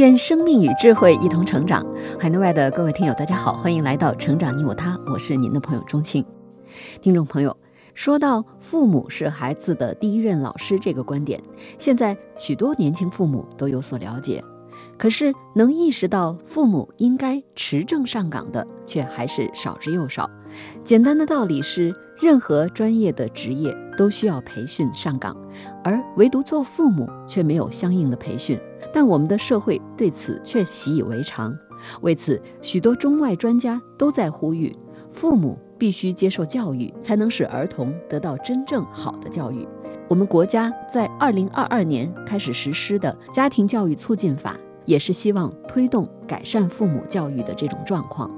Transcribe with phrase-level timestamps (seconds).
[0.00, 1.84] 愿生命与智慧一同成长。
[2.18, 6.24] 海内外的各位听友，大家好，欢迎来到《成长你我他》，我是您的朋友钟庆。
[7.02, 7.54] 听众朋友，
[7.92, 11.38] 说到父母是孩子的第一任老师这个观点，
[11.76, 14.42] 现在许多年轻父母都有所了解。
[14.96, 20.30] 可是，能意识到父母应该持证上岗的，却还是少之又少。
[20.82, 25.36] 简单的道理是，任何专业的职业都需要培训上岗，
[25.82, 28.58] 而唯独做父母却没有相应的培训。
[28.92, 31.56] 但我们的社会对此却习以为常。
[32.02, 34.76] 为此，许多中外专家都在呼吁，
[35.10, 39.66] 父母必须接受教育，才能使儿童得到真正好的教育。
[40.08, 44.52] 我们国家在二零二二年开始实施的《家庭教育促进法》。
[44.86, 48.28] 也是希望推动改善父母教育的这种状况，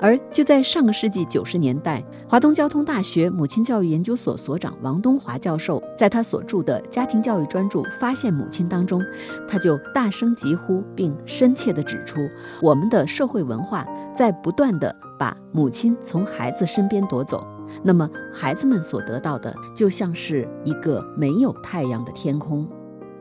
[0.00, 9.04] 而就在上个世纪九十年代，华东交通大学母亲教育研究所所长王东华教授在他所著的家庭教育专著《发现母亲》当中，
[9.46, 12.20] 他就大声疾呼，并深切地指出，
[12.62, 17.46] 我们的社会文化在不断地把母亲从孩子身边夺走，
[17.82, 22.66] 那么孩子们所得到的就像是一个没有太阳的天空。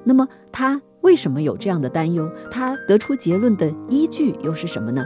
[0.03, 0.81] 那么他。
[1.01, 2.29] 为什么有这样的担忧？
[2.51, 5.01] 他得出结论的依据又是什么呢？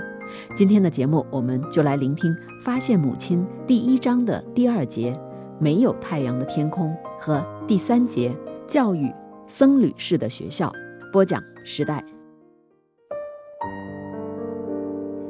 [0.55, 5.13] 今天的节目，我们就来聆听《发现母亲》第一章的第二节
[5.59, 8.35] “没有太阳的天空”和第三节
[8.65, 9.13] “教育
[9.47, 10.71] 僧侣式的学校”。
[11.11, 12.03] 播讲时代。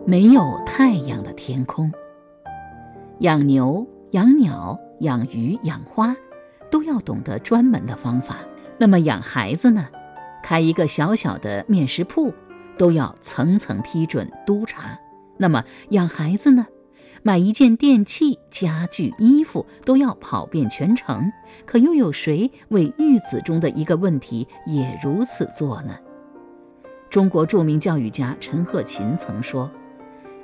[0.05, 1.91] 没有太阳的天空，
[3.20, 6.15] 养牛、养鸟、养鱼、养花，
[6.70, 8.37] 都要懂得专门的方法。
[8.77, 9.87] 那么养孩子呢？
[10.43, 12.33] 开一个小小的面食铺，
[12.78, 15.00] 都要层层批准督查。
[15.38, 16.66] 那么养孩子呢？
[17.26, 21.32] 买一件电器、家具、衣服都要跑遍全城。
[21.66, 25.95] 可又有谁为育子中的一个问题也如此做呢？
[27.10, 29.72] 中国著名教育家陈鹤琴曾说：“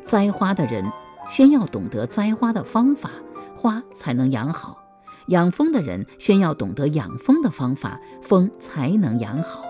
[0.06, 0.86] 栽花的人
[1.28, 3.12] 先要懂得栽花的方法，
[3.56, 4.78] 花才能养好；
[5.28, 9.64] 养蜂的人先要懂得养蜂的方法，蜂才能养好。”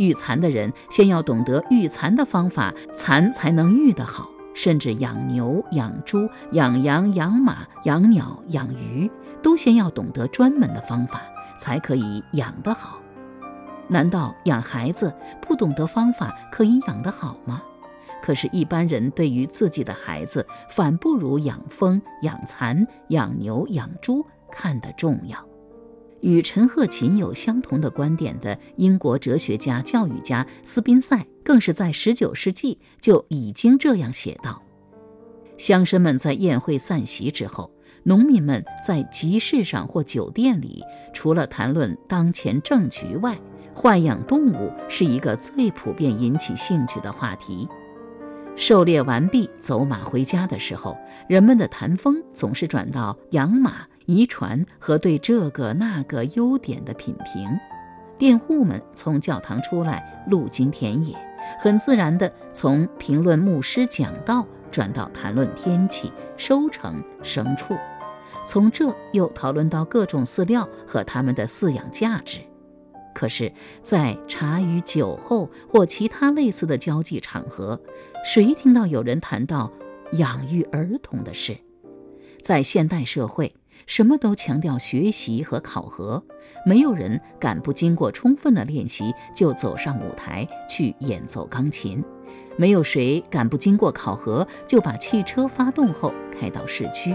[0.00, 4.28] 育蚕的人先要懂得育蚕的方法，蚕才能育得好。
[4.52, 9.08] 甚至养牛、养猪、养羊、养马、养鸟、养鱼，
[9.40, 11.22] 都先要懂得专门的方法，
[11.56, 12.98] 才可以养得好。
[13.86, 17.62] 难道养孩子不懂得方法可以养得好吗？
[18.22, 25.38] 可是，一般人对于自己的孩子，反不如养蜂、养蚕、养牛、养猪看得重要。
[26.20, 34.62] 与陈鹤琴有相同的观点的英国哲学家、教育家斯宾塞，更是在19世纪就已经这样写道：
[35.56, 37.70] 乡绅们在宴会散席之后，
[38.02, 40.82] 农民们在集市上或酒店里，
[41.12, 43.38] 除了谈论当前政局外，
[43.74, 47.68] 豢养动物是一个最普遍引起兴趣的话题。
[48.56, 50.98] 狩猎完毕，走马回家的时候，
[51.28, 53.86] 人们的谈风总是转到养马。
[54.10, 57.48] 遗传和对这个那个优点的品评，
[58.18, 61.16] 佃户们从教堂出来，路经田野，
[61.60, 67.76] 很自然地从评论牧师讲道转到谈论天气、收成、牲畜，
[68.44, 72.40] 从这又讨论到各种饲料和它们的饲养价值。
[73.14, 77.80] 可是，在茶余酒后或其他类似的交际场合，
[78.24, 79.70] 谁听到有人谈到
[80.14, 81.56] 养育儿童的事？
[82.42, 83.54] 在现代社会。
[83.90, 86.22] 什么都强调学习和考核，
[86.64, 92.00] 没有人敢不经过充分的练习就走上舞台去演奏钢琴，
[92.56, 97.12] 没有谁敢不经过考核就把汽车发动后开到市区。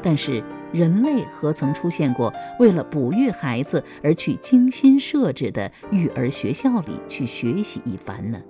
[0.00, 0.40] 但是
[0.72, 8.40] 人类何曾出现过为了哺育孩子而去精心设置的育儿学校里去学习一番呢？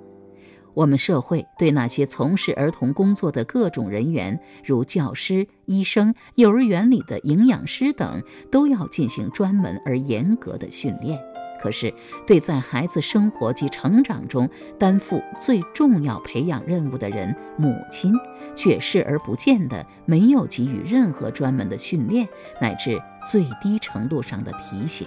[0.75, 11.21] 我们社会对那些从事儿童工作的各种人员，如教师、医生、幼儿园里的营养师等，都要进行专门而严格的训练。
[11.61, 11.95] 可是，
[12.27, 14.49] 对在孩子生活及成长中
[14.79, 18.13] 担负最重要培养任务的人——母亲，
[18.57, 22.27] 却视而不见的，没有给予任何专门的训练，
[22.61, 25.07] 乃至最低程度上的提醒。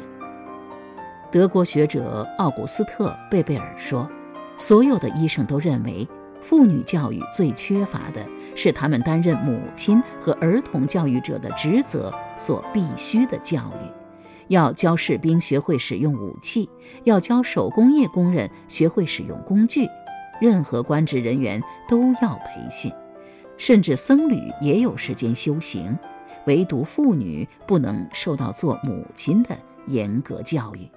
[1.30, 4.10] 德国学者奥古斯特·贝贝尔说。
[4.58, 6.08] 所有的医生都认为，
[6.42, 8.26] 妇女教育最缺乏的
[8.56, 13.92] 是他们担任母亲和儿童教育者的职责所必须的教育。
[14.48, 16.70] 要教士兵学会使用武器，
[17.04, 19.88] 要教手工业工人学会使用工具，
[20.40, 22.92] 任何官职人员都要培训，
[23.58, 25.98] 甚至僧侣也有时间修行，
[26.46, 29.58] 唯独妇女不能受到做母亲的
[29.88, 30.88] 严格教育。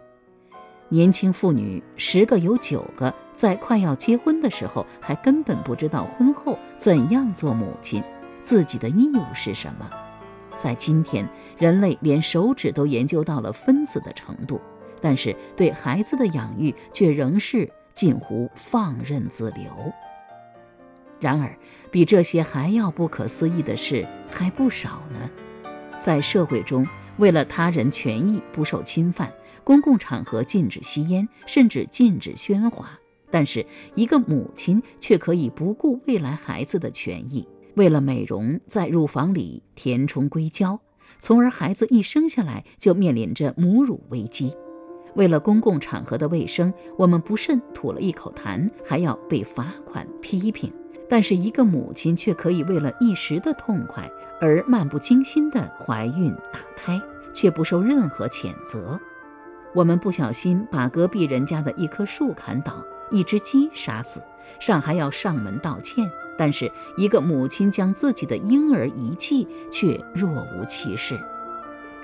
[0.90, 8.02] 年轻妇女十个有九个在快要结婚的时候，还根本不知道婚后怎样做母亲，
[8.42, 9.88] 自己的义务是什么。
[10.56, 11.24] 在今天，
[11.56, 14.60] 人类连手指都研究到了分子的程度，
[15.00, 19.70] 但是对孩子的养育却仍是近乎放任自流。
[21.20, 21.56] 然而，
[21.92, 25.30] 比这些还要不可思议的事还不少呢。
[26.00, 26.84] 在社会中，
[27.18, 29.32] 为了他人权益不受侵犯，
[29.62, 32.98] 公共场合禁止吸烟，甚至禁止喧哗，
[33.30, 33.64] 但是
[33.94, 37.46] 一个母亲却可以不顾未来孩子的权益。
[37.74, 40.80] 为了美容，在乳房里填充硅胶，
[41.20, 44.54] 从而孩子一生下来就面临着母乳危机。
[45.14, 50.72] 为了公共场合的卫生，我们不慎吐了一口痰，还要被罚款批评。
[51.08, 54.06] 但是一个母亲却可以为了一时的痛快
[54.42, 57.00] 而漫不经心地怀孕打胎，
[57.32, 59.00] 却不受任何谴责。
[59.74, 64.22] 我们不小心把隔壁人家的一棵树砍倒，一只鸡杀死，
[64.58, 66.08] 尚还要上门道歉。
[66.36, 71.18] 但是，一个母亲将自己的婴儿遗弃，却若无其事。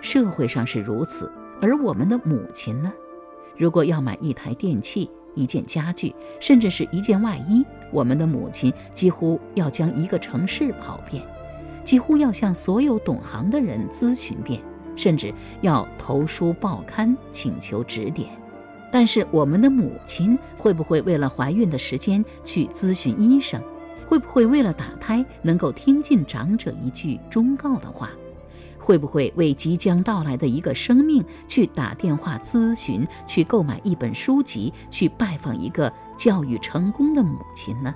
[0.00, 1.30] 社会上是如此，
[1.60, 2.92] 而我们的母亲呢？
[3.56, 11.24] 如果要买一台电器、一件家具，甚至是一件外衣，我们的母亲几乎要将一个城市跑遍，
[11.84, 14.60] 几乎要向所有懂行的人咨询遍，
[14.96, 18.28] 甚至要投书报刊请求指点。
[18.96, 23.60] 但是，我们的母亲会不会为了怀孕的时间去咨询医生？
[24.06, 28.12] 会不会为了打胎能够听进长者一句忠告的话？
[28.78, 37.92] 会不会为即将到来的一个生命去打电话咨询、去购买一本书籍、去拜访一个教育成功的母亲呢？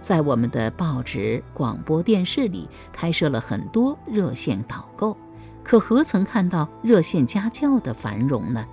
[0.00, 5.14] 在我们的报纸、广播电视里开设了很多热线导购，
[5.62, 8.64] 可何曾看到热线家教的繁荣呢？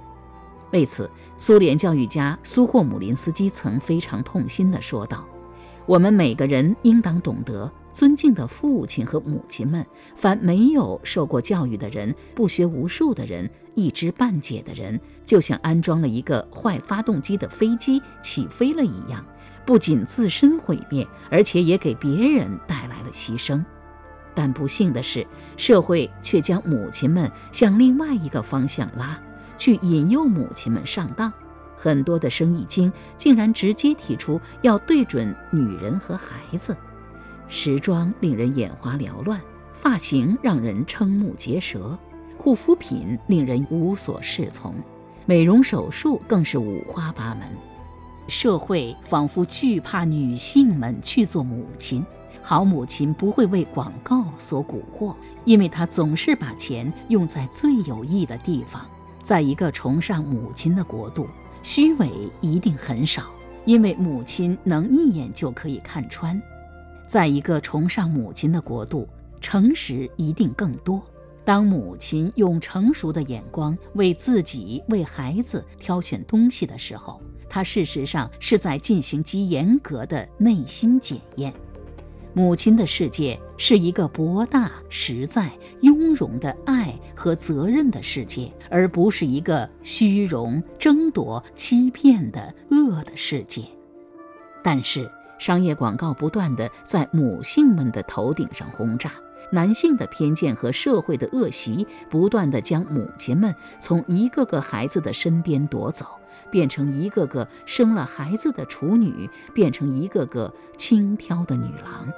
[0.74, 5.24] 为此，苏联教育家苏霍姆林斯基曾非常痛心地说道。
[5.86, 9.86] 我们每个人应当懂得尊敬的父亲和母亲们。
[10.16, 19.24] 凡没有受过教育的人、不学无术的人、一知半解的人，就像安装了一个坏发动机的飞机起飞了一样，
[19.66, 23.64] 不仅自身毁灭，而且也给别人带来了牺牲。
[24.34, 29.22] 但不幸的是，社会却将母亲们向另外一个方向拉，
[29.64, 31.32] 去引诱母亲们上当。
[31.78, 36.76] 很多的生意经竟然直接提出要对准女人和孩子，
[37.48, 39.40] 时装令人眼花缭乱，
[39.72, 41.98] 发型让人瞠目结舌，
[42.38, 44.76] 护肤品令人无所适从，
[45.26, 47.48] 美容手术更是五花八门。
[48.28, 52.06] 社会仿佛惧怕女性们去做母亲，
[52.42, 58.86] 好母亲不会为广告所蛊惑，因为她总是把钱用在最有益的地方。
[59.24, 61.28] 在一个崇尚母亲的国度。
[61.64, 62.12] 虚伪
[62.42, 63.32] 一定很少，
[63.64, 66.40] 因为母亲能一眼就可以看穿。
[67.08, 69.08] 在一个崇尚母亲的国度，
[69.40, 71.02] 诚实一定更多。
[71.46, 81.54] 当母亲用成熟的眼光为自己、为孩子挑选东西的时候，她事实上是在进行极严格的内心检验。
[82.36, 93.62] 母亲的世界是一个博大、实在、雍容的爱和责任的世界，而不是一个虚荣、争夺、欺骗的恶的世界。
[94.64, 99.12] 但是，商业广告不断地在母性们的头顶上轰炸，
[99.52, 106.08] 男性的偏见和社会的恶习不断地将母亲们从一个个孩子的身边夺走，
[106.50, 112.12] 变成一个个生了孩子的处女，变成一个个轻佻的女郎。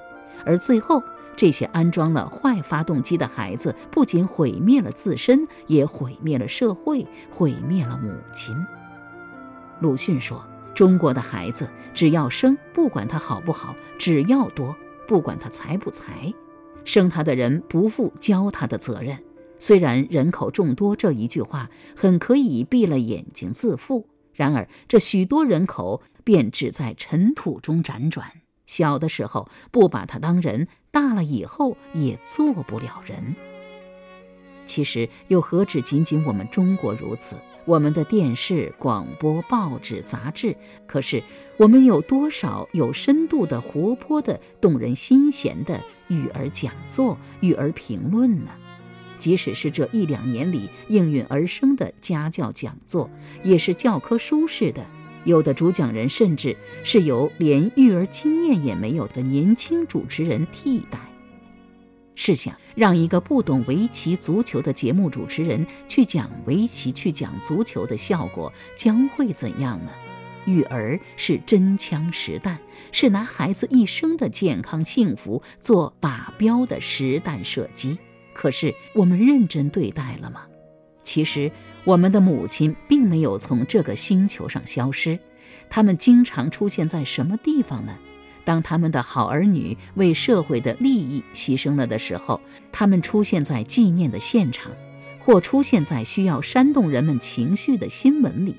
[0.45, 1.01] 而最后，
[1.35, 8.55] 这些安装了坏发动机的孩子，不仅毁灭了自身，也毁灭了社会，毁灭了母亲。
[9.81, 10.41] 鲁迅说
[10.73, 14.73] ：“中国的孩子，只要生，不管他好不好；只要多，
[15.07, 16.33] 不管他才不才。
[16.85, 19.17] 生他的人不负教他的责任。
[19.57, 28.25] 虽然人口众多这一句话很可以闭了眼睛自负，然而这许多人口便只在尘土中辗转。”
[28.65, 33.35] 小的时候不把他当人，大了以后也做不了人。
[34.65, 37.35] 其实又何止仅仅我们中国如此？
[37.65, 40.55] 我们的电视、广播、报纸、杂志，
[40.85, 41.23] 可是
[41.57, 48.51] 我们有多少有深度的、活泼的、动人心弦的育儿讲座、育儿评论呢？
[49.17, 53.09] 即使是这一两年里应运而生的家教讲座，
[53.43, 54.85] 也是教科书式的。
[55.25, 60.97] 有的主讲人甚至是由连育儿经验也没有的年轻主持人替代。
[62.15, 69.91] 试想，让一个不懂围棋、足球的节目主持人去讲围棋、去讲足球的效果将会怎样呢？
[70.45, 72.57] 育儿是真枪实弹，
[72.91, 77.97] 是拿孩子一生的健康幸福做靶标的实弹射击。
[78.33, 80.45] 可是我们认真对待了吗？
[81.03, 81.51] 其实，
[81.85, 85.17] 我们的母亲并没有从这个星球上消失，
[85.69, 87.95] 他们经常出现在什么地方呢？
[88.43, 94.71] 当他们的好儿女为社会的利益牺牲了的时候，他们出现在纪念的现场，
[95.19, 98.55] 或出现在需要煽动人们情绪的新闻里。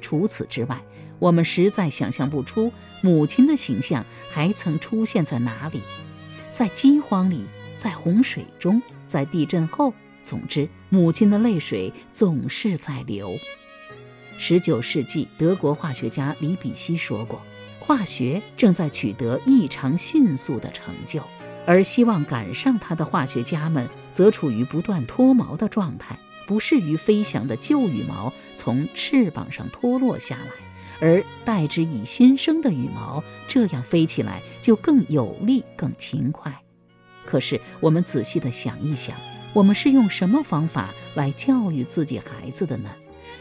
[0.00, 0.82] 除此之外，
[1.18, 5.82] 我们实在想象不出母亲的形象还曾出现在哪里，
[6.50, 7.44] 在饥荒里，
[7.76, 9.92] 在洪水中，在地震后。
[10.22, 13.34] 总之，母亲的泪水总是在流。
[14.36, 17.40] 十九世纪，德国化学家李比希说过。
[17.80, 21.22] 化学正在取得异常迅速的成就，
[21.66, 30.52] 而希望赶上它的化学家们则处于不断脱毛的状态，不适于飞翔的旧羽毛从翅膀上脱落下来，
[31.00, 36.54] 而代之以新生的羽毛，这样飞起来就更有力、更勤快。
[37.24, 39.16] 可是，我们仔细地想一想，
[39.52, 42.90] 我们是用什么方法来教育自己孩子的呢？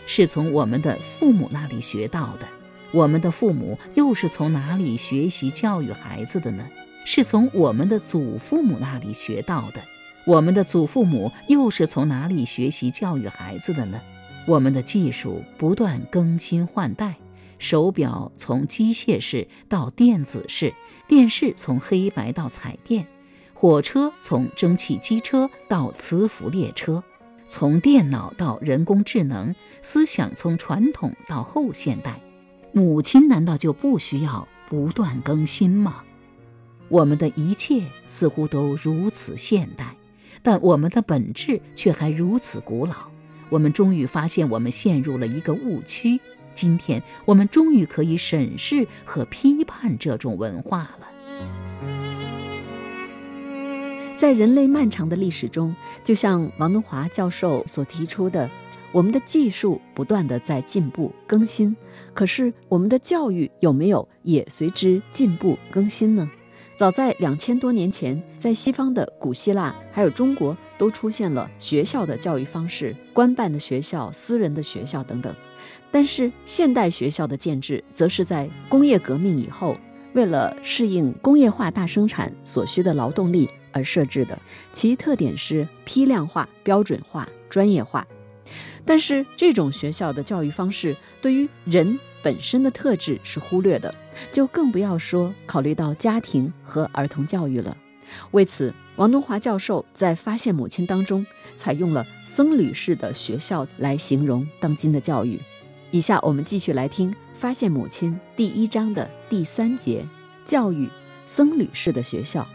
[0.05, 2.47] 是从我们的父母那里学到的。
[2.91, 6.67] 我们的父母又是从哪里学习教育孩子的呢？
[7.05, 9.81] 是从我们的祖父母那里学到的。
[10.25, 14.01] 我们的祖父母又是从哪里学习教育孩子的呢？
[14.45, 17.15] 我们的技术不断更新换代，
[17.57, 20.73] 手表从机械式到电子式，
[21.07, 23.07] 电视从黑白到彩电，
[23.61, 27.03] 火车从蒸汽机车到磁浮列车，
[27.45, 29.53] 从电脑到人工智能，
[29.83, 32.19] 思想从传统到后现代。
[32.71, 36.01] 母亲难道就不需要不断更新吗？
[36.89, 39.95] 我们的一切似乎都如此现代，
[40.41, 43.11] 但我们的本质却还如此古老。
[43.51, 46.19] 我们终于发现，我们陷入了一个误区。
[46.55, 51.10] 今天，我们终于可以审视和批判这种文化了。
[54.21, 58.47] 在人类漫长的历史中，就像王东华教授所提出的。
[58.91, 61.75] 我们的技术不断的在进步更新，
[62.13, 66.29] 可是我们的教育有没有也随之进步更新呢？
[66.75, 75.35] 早在两千多年前，在西方的古希腊还有中国，都出现了学校的教育方式，官办的学校、私人的学校等等。
[75.89, 79.75] 但是现代学校的建制，则是在工业革命以后，
[80.13, 84.39] 为了适应工业化大生产所需的劳动力而设置的，
[84.73, 88.05] 其特点是批量化、标准化、专业化。
[88.83, 93.93] 但是这种学校的教育方式对于人本身的特质是忽略的，
[94.31, 97.77] 就更不要说考虑到家庭和儿童教育了。
[98.31, 101.25] 为此，王东华教授在《发现母亲》当中
[101.55, 105.39] 采用了僧侣式的学校来形容当今的教育。
[105.91, 110.05] 以下我们继续来听《发现母亲》第一章的第三节：
[110.43, 110.89] 教育
[111.25, 112.45] 僧侣式的学校。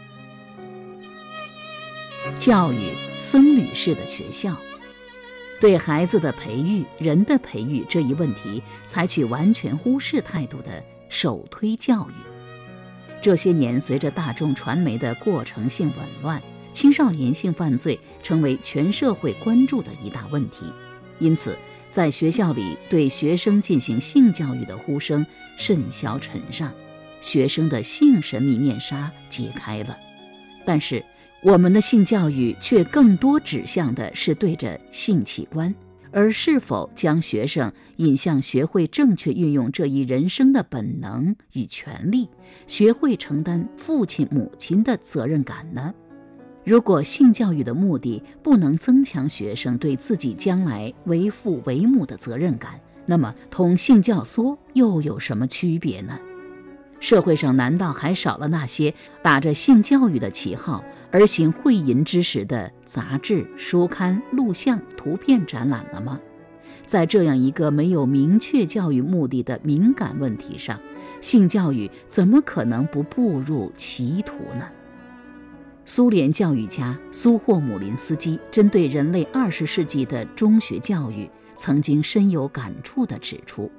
[2.37, 4.55] 教育僧侣式的学校。
[5.59, 12.13] 对孩子的培育、人的培育这一问题，采取完全忽视态度的首推教育。
[13.21, 16.39] 这些年，随着大众传媒的过程性紊乱，
[16.71, 20.71] 青少年性犯罪成为全社会关注的一大问题。
[21.17, 21.57] 因此，
[21.89, 25.25] 在学校里对学生进行性教育的呼声
[25.57, 26.71] 甚嚣尘上，
[27.19, 29.97] 学生的性神秘面纱揭开了。
[30.63, 31.03] 但是，
[31.43, 35.73] 我们的性教育却更多指向的是对着性器官，
[36.11, 42.27] 而是否将学生引向学会正确运用这一人生的本能与权利，
[42.65, 45.93] 学会承担父亲母亲的责任感呢？
[46.65, 56.19] 如果性教育的目的不能增强学生对自己将来为父为母的责任感，那么同性教唆又有什么区别呢？
[56.99, 60.83] 社会上难道还少了那些打着性教育的旗号？
[61.09, 66.19] 而行会淫之时的杂志、书刊、录像、图片展览了吗？
[66.85, 70.79] 在这样一个没有明确教育目的的敏感问题上，
[71.21, 74.69] 性教育怎么可能不步入歧途呢？
[75.85, 83.71] 苏联教育家苏霍姆林斯基针对人类二十世纪的中学教育，曾经深有感触地指出。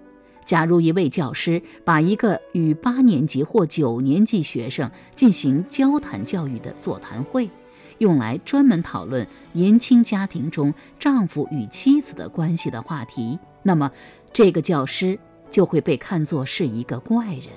[0.49, 7.51] 假如一位教师把一个与八年级或九年级学生进行交谈教育的座谈会，
[7.99, 13.93] 用来专门讨论年轻家庭中丈夫与妻子的关系的话题，那么
[14.33, 15.19] 这个教师
[15.51, 17.49] 就会被看作是一个怪人。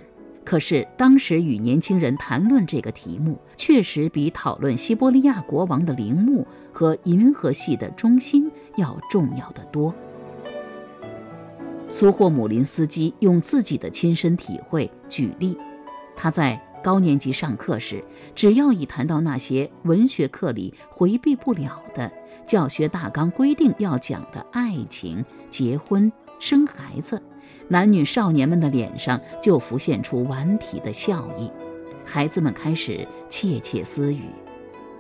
[0.44, 9.96] 可是当时与年轻人谈论这个题目，确实比讨论西伯利亚国王的陵墓和银河系的中心要重要的多。
[11.92, 15.58] 苏霍姆林斯基用自己的亲身体会举例，
[16.16, 18.02] 他在高年级上课时，
[18.34, 22.10] 只要一谈到那些文学课里回避不了的
[22.48, 27.22] 教学大纲规定要讲的爱情、结婚、生孩子，
[27.68, 31.52] 男女少年们的脸上就浮现出顽皮的笑意，
[32.06, 34.30] 孩子们开始窃窃私语。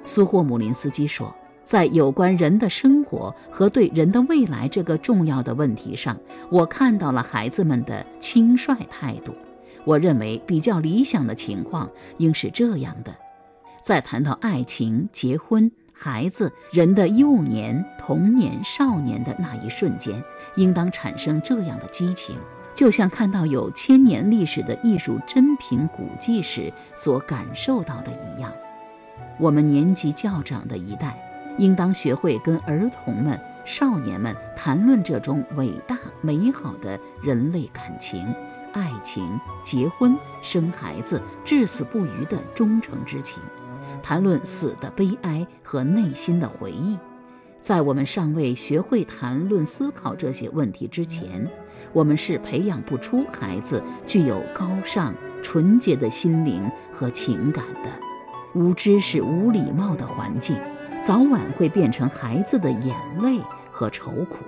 [0.03, 1.33] 苏霍姆林斯基说。
[1.63, 6.17] 在有关人的生活和对人的未来这个重要的问题上，
[6.49, 9.33] 我看到了孩子们的轻率态度。
[9.85, 13.15] 我认为比较理想的情况应是这样的：
[13.81, 20.21] 在谈到爱情、结婚、孩子、人的幼年、童年、少年的那一瞬间，
[20.55, 22.35] 应当产生这样的激情，
[22.75, 28.51] 就像看到有千年历史的艺术珍品古迹时所感受到的一样。
[29.39, 31.30] 我们年纪较长的一代。
[31.61, 38.33] 应当学会跟儿童们、少年们谈论这种伟大美好的人类感情、
[38.73, 43.43] 爱情、结婚、生孩子、至死不渝的忠诚之情，
[44.01, 46.97] 谈论死的悲哀和内心的回忆。
[47.59, 51.47] 在我们尚未学会谈论、思考这些问题之前，
[51.93, 55.13] 我们是培养不出孩子具有高尚、
[55.43, 57.89] 纯洁的心灵和情感的。
[58.55, 60.57] 无知是、无礼貌的环境。
[61.01, 63.39] 早晚会变成孩子的眼泪
[63.71, 64.45] 和愁苦。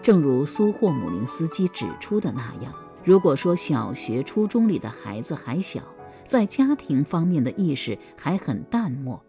[0.00, 5.82] 正如苏霍姆林斯基指出的那样，如果说小学、初中里的孩子还小，
[6.24, 9.20] 在家庭方面的意识还很淡漠，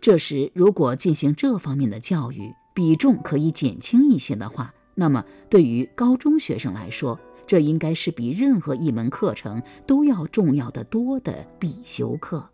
[0.00, 12.44] 这时如果进行这方面的教育，比重可以减轻一些的话，那么对于高中学生来说，这应该是比任何一门课程都要重要的多的必修课。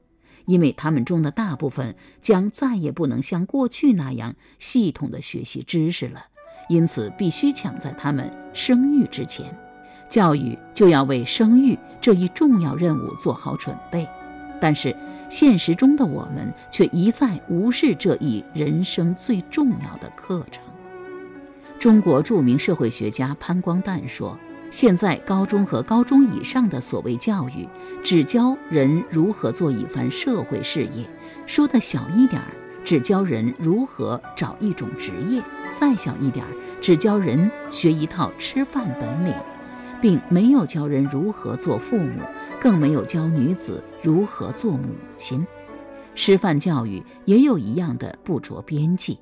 [0.46, 6.24] 因为他们中的大部分将再也不能像过去那样系统的学习知识了，
[6.68, 9.54] 因此必须抢在他们生育之前，
[10.08, 14.08] 教育就要为生育这一重要任务做好准备。
[14.60, 14.96] 但是
[15.28, 20.62] 现实中的我们却一再无视这一人生最重要的课程。
[21.78, 24.38] 中国著名社会学家潘光旦说。
[24.70, 27.66] 现在高中和高中以上的所谓教育，
[28.02, 31.04] 只教人如何做一番社会事业；
[31.46, 32.48] 说的小一点儿，
[32.84, 35.40] 只教人如何找一种职业；
[35.72, 36.50] 再小一点儿，
[36.82, 39.32] 只教人学一套吃饭本领，
[40.00, 42.20] 并没有教人如何做父母，
[42.60, 45.46] 更没有教女子如何做母亲。
[46.14, 49.18] 师范教育也有一样的不着边际，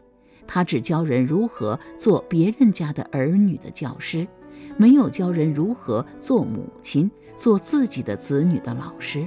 [0.47, 4.27] 他只教人如何做别人家的儿女的教师。
[4.77, 9.27] 没有教人如何做母亲、做自己的子女的老师，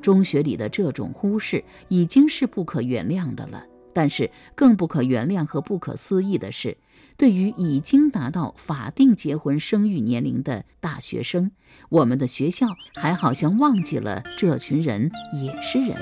[0.00, 3.64] 中学里的这种忽视已经是不可原谅的了。
[3.92, 6.76] 但是更不可原谅和不可思议的是，
[7.16, 11.50] 对于已经达到法定结婚生育年龄的大学生，
[11.88, 15.96] 我们的学校还好像忘记了这群人也是人，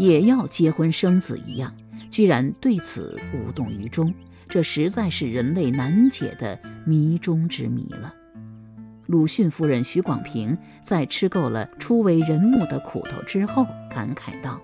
[0.00, 1.72] 也要结婚生子一样，
[2.10, 4.12] 居然对此无动于衷。
[4.50, 8.12] 这实在是人类难解的谜中之谜了。
[9.06, 14.60] 鲁迅夫人许广平在吃够了初为人母的苦头之后，感慨道：“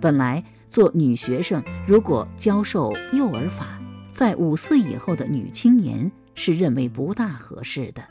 [0.00, 3.80] 本来做女学生，如果教授幼儿法，
[4.12, 8.02] 在五四以后的女青年是认为不大合适的。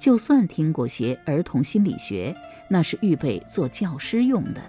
[0.00, 2.34] 就算听过些儿童心理学，
[2.68, 4.60] 那是预备做教师用的，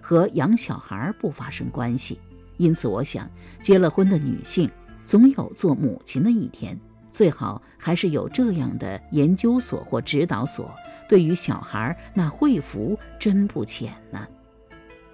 [0.00, 2.18] 和养小孩不发生关系。
[2.56, 3.28] 因此，我想
[3.60, 4.70] 结了婚的女性。”
[5.06, 6.76] 总有做母亲的一天，
[7.10, 10.74] 最好还是有这样的研究所或指导所。
[11.08, 14.26] 对于小孩，那惠福真不浅呢。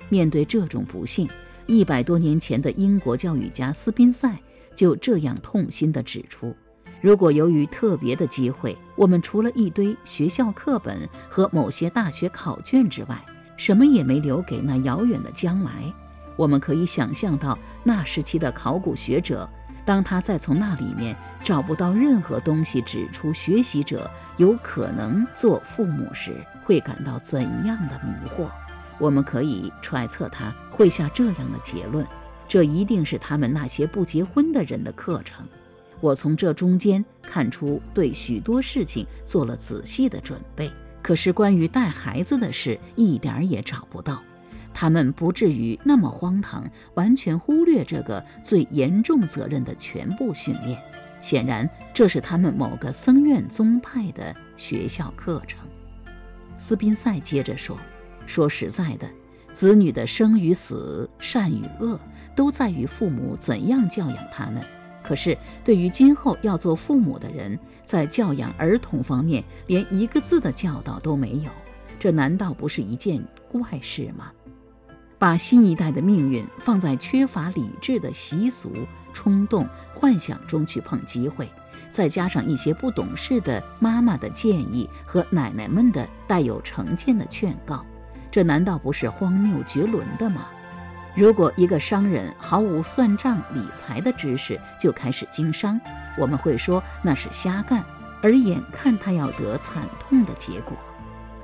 [0.09, 1.28] 面对这种不幸，
[1.66, 4.35] 一百多年前的英国教育家斯宾塞
[4.74, 6.57] 就这样痛心地指出：
[7.02, 13.22] 如果由于特别的机会，我们除了一堆学校课本和某些大学考卷之外，
[13.59, 15.70] 什么也没留给那遥远的将来，
[16.37, 19.46] 我们可以想象到那时期的考古学者。
[19.85, 28.49] 当他再从那里面找不到任何东西指出学习者有可能做父母时，会感到怎样的迷惑？
[28.99, 32.07] 我们可以揣测他会下这样的结论：
[32.47, 35.45] 这一定是他们那些不结婚的人的课程。
[36.01, 40.71] 我从这中间看出对许多事情做了仔细的准备，
[41.03, 44.23] 可是关于带孩子的事一点儿也找不到。
[44.74, 50.80] 他们不至于那么荒唐，完全忽略这个最严重责任的全部训练。
[51.20, 55.61] 显然，这是他们某个僧院宗派的学校课程。
[56.58, 57.78] 斯宾塞接着说
[58.26, 59.08] ：“说实在的，
[59.52, 61.98] 子女的生与死、善与恶，
[62.35, 64.64] 都在于父母怎样教养他们。
[65.02, 71.50] 可是，对于今后要做父母的人，在教养儿童方面，连一个字的教导都没有，
[71.98, 74.32] 这难道不是一件怪事吗？”
[75.22, 78.72] 把新一代的命运放在缺乏理智的习俗、
[79.12, 81.48] 冲动、幻想中去碰机会，
[81.92, 87.87] 再加上一些不懂事的妈妈的建议和奶奶们的带有成见的劝告，
[88.32, 90.46] 这难道不是荒谬绝伦的吗？
[91.14, 95.80] 如果一个商人毫无算账理财的知识就开始经商，
[96.18, 97.85] 我们会说那是瞎干，
[98.20, 100.74] 而眼看他要得惨痛的结果；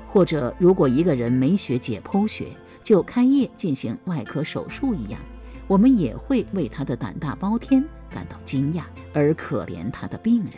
[0.05, 2.47] 或者，如果一个人没学解剖学，
[2.83, 5.19] 就开业进行外科手术一样，
[5.67, 10.53] 我们也会为他的胆大包天感到惊讶，而可怜他的病人。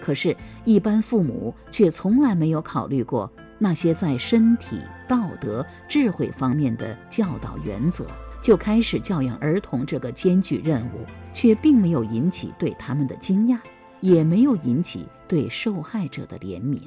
[0.00, 8.06] 可是，一般父母却从来没有考虑过那些在身体、道德、智慧方面的教导原则，
[8.42, 13.58] 就开始教养儿童这个艰巨任务，却并没有引起对他们的惊讶，
[14.00, 16.82] 也没有引起对受害者的怜悯。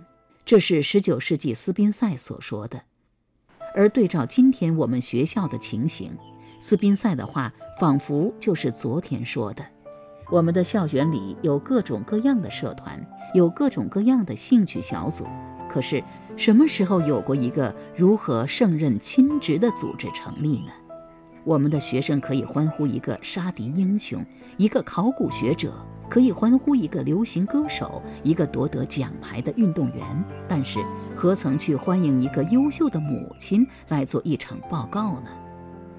[0.45, 2.79] 这是十九世纪斯宾塞所说的。
[3.77, 6.11] 而对照今天我们学校的情形，
[6.59, 9.63] 斯宾塞的话仿佛就是昨天说的。
[10.31, 12.99] 我们的校园里有各种各样的社团，
[13.35, 15.27] 有各种各样的兴趣小组，
[15.69, 16.03] 可是
[16.35, 20.71] 什么时候有过一个如何胜任亲职的组织成立呢？
[21.43, 24.25] 我们的学生可以欢呼一个杀敌英雄，
[24.57, 25.71] 一个考古学者。
[26.09, 30.79] 可以欢呼一个流行歌手，一个夺得奖牌的运动员，但是
[31.17, 35.31] 何曾去欢迎一个优秀的母亲来做一场报告呢？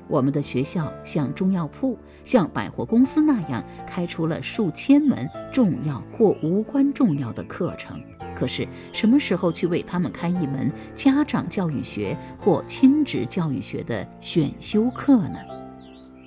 [0.06, 8.00] 我们的学校像中药铺、像百货公司那样开出了数千门重要或无关重要的课程，
[8.32, 15.38] 可是什么时候去为他们开一门家长教育学或亲职教育学的选修课呢？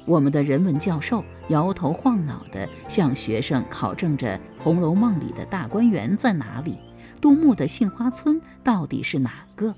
[0.06, 6.78] 我们的人文教授摇头晃脑地向学生考证着《红楼梦》里的大观园在哪里，
[7.22, 9.74] 杜牧的杏花村到底是哪个，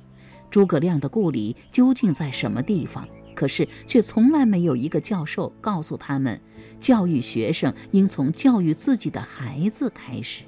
[0.49, 3.07] 诸葛亮的故里究竟在什么地方。
[3.35, 6.39] 可是，却从来没有一个教授告诉他们，
[6.79, 10.43] 教育学生应从教育自己的孩子开始。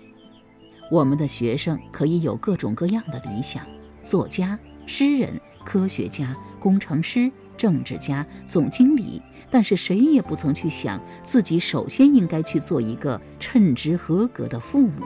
[0.89, 3.65] 我们的学生可以有各种各样的理想：
[4.01, 7.31] 作家、诗人、科学家、工程师。
[7.57, 15.05] 政治家、总经理，但是谁也不曾去想自己首先应该去做一个称职合格的父母。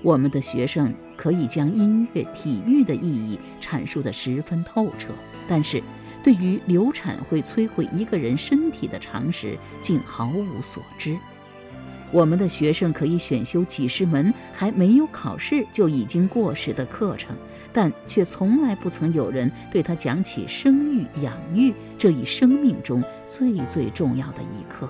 [0.00, 5.10] 我们的学生可以将音乐、体育的意义阐述得十分透彻，
[5.46, 5.80] 但是
[6.24, 11.16] 对于流产会摧毁一个人身体的常识，竟毫无所知。
[12.10, 17.36] 我们的学生可以选修几十门还没有考试就已经过时的课程，
[17.72, 24.88] 但却从来不曾有人对他讲起生育、养育这一生命中最最重要的一课。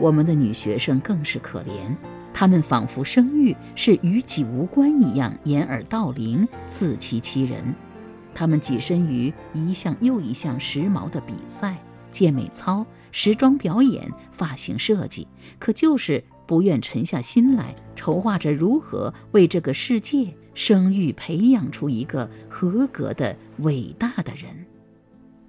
[0.00, 1.94] 我们的女学生更是可怜，
[2.38, 7.74] 他们仿佛生育是与己无关一样，掩耳盗铃，自欺欺人。
[8.34, 11.78] 他们跻身于一项又一项时髦的比赛。
[12.12, 15.26] 健美操、时装表演、发型设计，
[15.58, 24.65] 可就是不愿沉下心来筹划着如何为这个世界生育、培养出一个合格的伟大的人。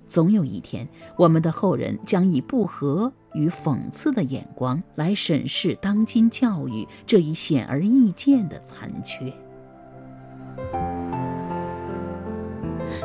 [0.07, 9.31] 总有一天，我们的后人将以不和与讽刺的眼光来审视当今教育这一显而易见的残缺。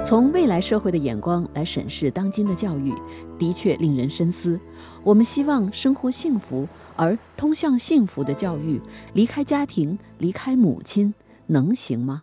[0.04, 2.94] 从未来社会的眼光来审视当今的教育，
[3.38, 4.58] 的确令人深思。
[5.02, 8.80] 我们希望生活幸福，而通向幸福的教育，
[9.12, 11.12] 离开家庭，离开母亲，
[11.48, 12.22] 能行吗？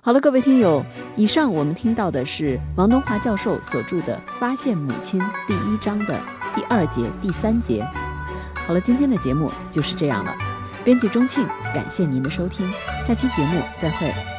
[0.00, 6.18] 好了，各位听友，以上我们听到的是王东华教授所著的《发现母亲》第一章的
[6.54, 7.86] 第二节、第三节。
[8.66, 10.34] 好了，今天的节目就是这样了。
[10.84, 12.68] 编辑钟庆，感谢您的收听，
[13.04, 14.31] 下期节目再会。